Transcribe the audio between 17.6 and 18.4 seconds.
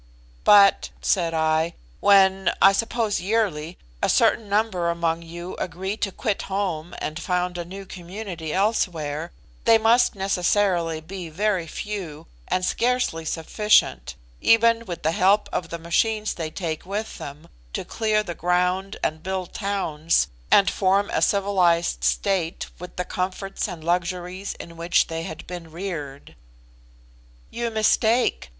to clear the